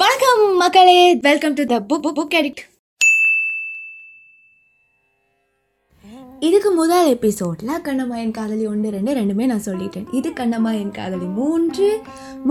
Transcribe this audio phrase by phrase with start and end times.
[0.00, 1.14] வணக்கம் மக்களே.
[1.14, 2.62] Welcome to the book book addict
[6.46, 10.04] இதுக்கு முதல் எபிசோடில் கண்ணம்மாயன் காதலி ஒன்று ரெண்டு ரெண்டுமே நான் சொல்லிட்டேன்.
[10.18, 11.88] இது கண்ணம்மாயன் காதலி மூன்று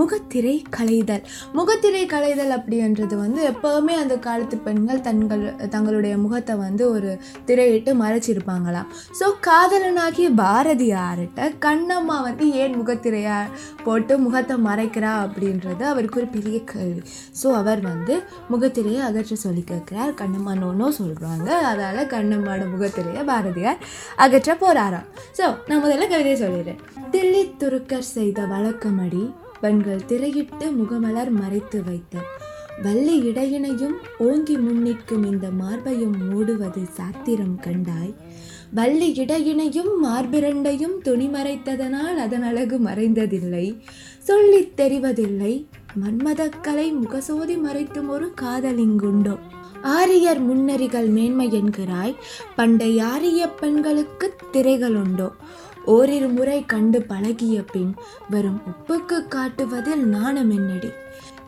[0.00, 1.22] முகத்திரை களைதல்
[1.58, 5.44] முகத்திரை களைதல் அப்படின்றது வந்து எப்போவுமே அந்த காலத்து பெண்கள் தங்கள்
[5.74, 7.12] தங்களுடைய முகத்தை வந்து ஒரு
[7.46, 8.90] திரையிட்டு மறைச்சிருப்பாங்களாம்
[9.20, 13.38] ஸோ காதலனாகிய பாரதியார்கிட்ட கண்ணம்மா வந்து ஏன் முகத்திரையா
[13.86, 17.02] போட்டு முகத்தை மறைக்கிறா அப்படின்றது அவருக்கு ஒரு பெரிய கேள்வி.
[17.42, 18.16] ஸோ அவர் வந்து
[18.52, 20.14] முகத்திரையை அகற்ற சொல்லி கேட்குறார்.
[20.22, 23.76] கண்ணம்மா நோனோ சொல்கிறாங்க அதால் கண்ணம்மாவோட முகத்திரையை பாரதியார்
[24.16, 25.06] அகற்ற போறாராம்.
[25.38, 26.78] ஸோ நான் முதல்ல கவிதையை சொல்லிடுறேன்.
[27.12, 32.18] தில்லி துருக்கர் செய்த வழக்கமடி பெண்கள் திரையிட்டு முகமலர் மறைத்து வைத்த.
[32.82, 38.14] வள்ளி இடையினையும் ஓங்கி முன்னிற்கும் இந்த மார்பையும் மூடுவது சாத்திரம் கண்டாய்.
[38.74, 43.80] வள்ளி இடையினையும் மார்பிரண்டையும் துணி மறைத்ததனால் அதன் அழகு மறைந்ததில்லை.
[44.18, 45.66] சொல்லித் தெரிவதில்லை.
[46.04, 49.38] மன்மதக்கலை முகசோதி மறைத்தும் ஒரு காதலிங்குண்டோ
[49.82, 52.14] ஆரியர் முன்னறிகள் மேன்மை என்கிறாய்.
[52.56, 55.30] பண்டை ஆரிய பெண்களுக்கு திரைகள் உண்டோ?
[55.84, 57.94] ஓரிரு முறை கண்டு பழகிய பின்
[58.30, 60.88] வரும் உப்புக்கு காட்டுவதில் நாணம் என்னடி?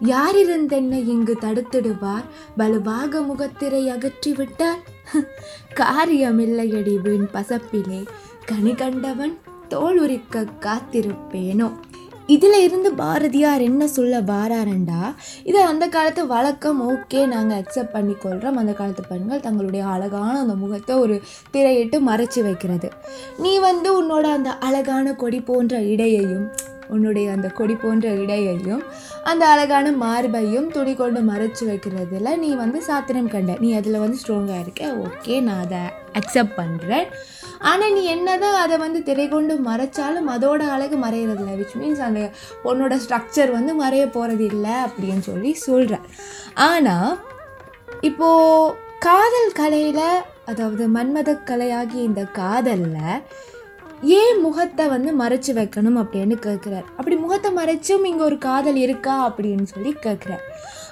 [0.03, 2.25] யாரிருந்தென்னை இங்கு தடுத்திடுவார்?
[2.57, 4.81] வலுவாக முகத்திரை அகற்றிவிட்டால்?
[5.75, 8.07] காரியமில்லையடி வீண் பசப்பிலே.
[8.45, 9.39] கனி கண்டவன்
[9.69, 11.73] தோல் உரிக்க காத்திருப்பேனோ?
[12.35, 15.01] இதில் இருந்து பாரதியார் என்ன சொல்ல வாராரண்டா?
[15.45, 20.97] இதை அந்த காலத்து வழக்கம் ஓகே நாங்கள் அக்செப்ட் பண்ணிக்கொள்கிறோம் அந்த காலத்து பெண்கள் தங்களுடைய அழகான அந்த முகத்தை
[20.97, 21.17] ஒரு
[21.53, 22.91] திரையிட்டு மறைச்சி வைக்கிறது.
[23.39, 26.47] நீ வந்து உன்னோட அந்த அழகான கொடி போன்ற இடையையும்
[26.89, 28.83] உன்னுடைய அந்த கொடி போன்ற இடையையும்
[29.25, 33.57] அந்த அழகான மார்பையும் துணி கொண்டு மறைச்சி வைக்கிறதுல நீ வந்து சாத்திரம் கண்ட.
[33.61, 35.83] நீ அதில் வந்து ஸ்ட்ராங்காக இருக்க ஓகே நான் அதை
[36.15, 37.07] அக்செப்ட் பண்ணுறேன்
[37.63, 42.23] ஆனால் நீ என்னதான் அதை வந்து திரை கொண்டு மறைச்சாலும் அதோட அழகு மறையிறதில்ல விச் மீன்ஸ் அந்த
[42.65, 46.07] பொண்ணோட ஸ்ட்ரக்சர் வந்து மறைய போகிறது இல்லை அப்படின்னு சொல்லி சொல்கிறேன்
[46.61, 47.11] ஆனால்
[48.01, 50.07] இப்போது காதல் கலையில்
[50.45, 53.05] அதாவது மன்மத கலையாகிய இந்த காதலில்
[54.03, 59.63] ஏன் முகத்தை வந்து மறைச்சு வைக்கணும் அப்படின்னு கேட்குறார் அப்படி முகத்தை மறைச்சும் இங்கே ஒரு காதல் இருக்கா அப்படின்னு
[59.63, 60.41] சொல்லி கேட்குறார்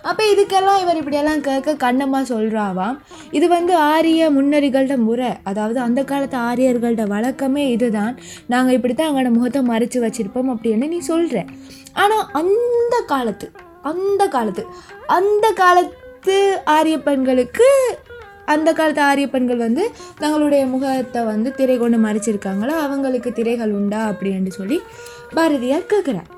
[0.03, 2.99] அப்போ இதுக்கெல்லாம் இவர் இப்படியெல்லாம் கேட்க கண்ணம்மா சொல்கிறாவாம்
[3.31, 5.31] இது வந்து ஆரிய முன்னறிகளோட முறை.
[5.45, 8.19] அதாவது அந்த காலத்து ஆரியர்களோட வழக்கமே இதுதான்.
[8.47, 11.45] நாங்கள் இப்படி தான் எங்களோட முகத்தை மறைச்சு வச்சுருப்போம் அப்படின்னு நீ சொல்கிற
[11.93, 13.53] ஆனால் அந்த காலத்து
[13.83, 14.67] அந்த காலத்து
[15.07, 17.99] அந்த காலத்து ஆரிய பெண்களுக்கு
[18.55, 19.85] அந்த காலத்து ஆரிய பெண்கள் வந்து
[20.21, 22.75] தங்களுடைய முகத்தை வந்து திரை கொண்டு மறைச்சிருக்காங்களா?
[22.87, 24.79] அவங்களுக்கு திரைகள் உண்டா அப்படின்னு சொல்லி
[25.37, 26.29] பாரதியார் கேட்குறார்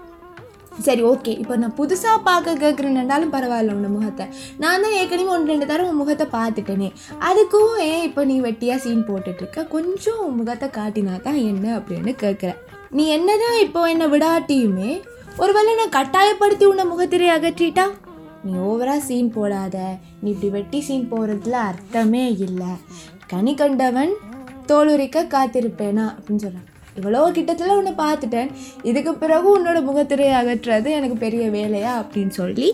[0.86, 4.24] சரி ஓகே இப்போ நான் புதுசாக பார்க்க கேட்குறேன்னாலும் பரவாயில்ல உன் முகத்தை.
[4.58, 6.88] நான் தான் ஏற்கனவே ஒன்று ரெண்டு தரம் உன் முகத்தை பார்த்துட்டேனே.
[7.20, 12.60] அதுக்கும் ஏன் இப்போ நீ வெட்டியாக சீன் போட்டுட்ருக்க கொஞ்சம் உன் முகத்தை காட்டினா தான் என்ன அப்படின்னு கேட்குறேன்
[12.90, 14.92] நீ என்னதான் இப்போ என்னை விடாட்டியுமே
[15.38, 17.86] ஒருவேளை நான் கட்டாயப்படுத்தி உன்னை முகத்திரை அகற்றிட்டா?
[18.44, 19.76] நீ ஓவராக சீன் போடாத.
[20.22, 22.72] நீ இப்படி வெட்டி சீன் போகிறதுல அர்த்தமே இல்லை.
[23.26, 24.12] கனி கண்டவன்
[24.68, 26.68] தோலுரிக்க காத்திருப்பேனா அப்படின்னு சொல்கிறான்
[26.98, 28.50] இவ்வளோ கிட்டத்தில் உன்னை பார்த்துட்டேன்.
[28.82, 32.68] இதுக்கு பிறகு உன்னோட முகத்திரையை அகற்றுறது எனக்கு பெரிய வேலையா அப்படின்னு சொல்லி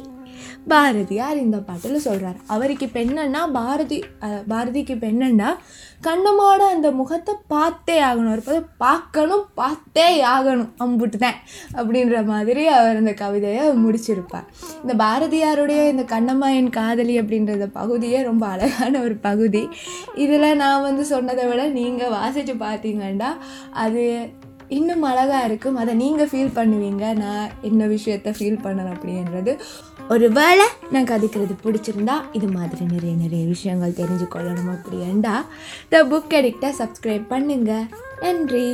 [0.73, 3.99] பாரதியார் இந்த பாட்டில் சொல்கிறார் அவருக்கு இப்போ என்னன்னா பாரதி
[4.53, 5.51] பாரதிக்கு இப்போ என்னன்னா
[6.75, 8.33] அந்த முகத்தை பார்த்தே ஆகணும்.
[8.37, 10.71] இருப்பது பார்க்கணும் பார்த்தே ஆகணும்.
[10.85, 11.39] அம்புட்டு தான்
[11.79, 14.47] அப்படின்ற மாதிரி அவர் அந்த கவிதையை முடிச்சிருப்பார்.
[14.83, 19.65] இந்த பாரதியாருடைய இந்த கண்ணம்மா என் காதலி அப்படின்ற பகுதியே ரொம்ப அழகான ஒரு பகுதி.
[20.25, 23.33] இதில் நான் வந்து சொன்னதை விட நீங்கள் வாசித்து பார்த்தீங்கன்னா
[23.85, 24.05] அது
[24.77, 25.77] இன்னும் அழகாக இருக்கும்.
[25.81, 27.05] அதை நீங்கள் ஃபீல் பண்ணுவீங்க.
[27.23, 29.53] நான் என்ன விஷயத்த ஃபீல் பண்ணணும் அப்படின்றது
[30.15, 35.35] ஒரு வேளை நான் கதைக்கிறது பிடிச்சிருந்தா இது மாதிரி நிறைய நிறைய விஷயங்கள் தெரிஞ்சு கொள்ளணும் அப்படின்டா
[35.89, 37.89] த புக் அடிக்டை சப்ஸ்கிரைப் பண்ணுங்கள்
[38.21, 38.69] நன்றி.